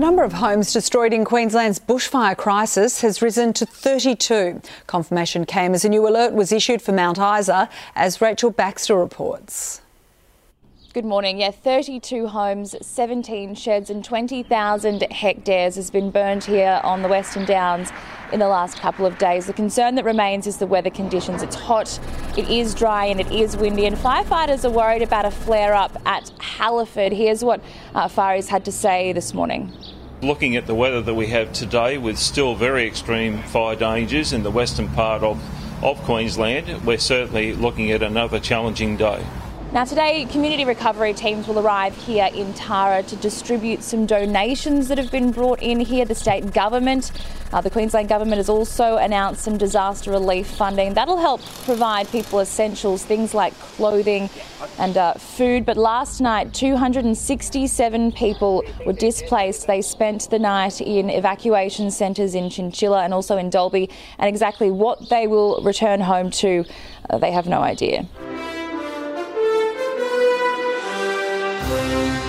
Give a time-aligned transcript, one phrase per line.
[0.00, 4.60] number of homes destroyed in Queensland's bushfire crisis has risen to 32.
[4.88, 9.82] Confirmation came as a new alert was issued for Mount Isa, as Rachel Baxter reports.
[10.94, 11.40] Good morning.
[11.40, 17.44] Yeah, 32 homes, 17 sheds, and 20,000 hectares has been burned here on the Western
[17.44, 17.90] Downs
[18.30, 19.46] in the last couple of days.
[19.46, 21.42] The concern that remains is the weather conditions.
[21.42, 21.98] It's hot,
[22.36, 26.00] it is dry, and it is windy, and firefighters are worried about a flare up
[26.06, 27.12] at Halliford.
[27.12, 27.60] Here's what
[27.96, 29.72] uh, Faris had to say this morning.
[30.22, 34.44] Looking at the weather that we have today, with still very extreme fire dangers in
[34.44, 35.42] the western part of,
[35.82, 39.26] of Queensland, we're certainly looking at another challenging day.
[39.74, 44.98] Now, today, community recovery teams will arrive here in Tara to distribute some donations that
[44.98, 46.04] have been brought in here.
[46.04, 47.10] The state government,
[47.52, 50.94] uh, the Queensland government has also announced some disaster relief funding.
[50.94, 54.30] That'll help provide people essentials, things like clothing
[54.78, 55.66] and uh, food.
[55.66, 59.66] But last night, 267 people were displaced.
[59.66, 63.90] They spent the night in evacuation centres in Chinchilla and also in Dalby.
[64.20, 66.64] And exactly what they will return home to,
[67.10, 68.06] uh, they have no idea.
[71.74, 72.23] thank you.